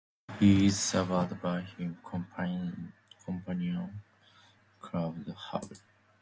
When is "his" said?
1.61-1.91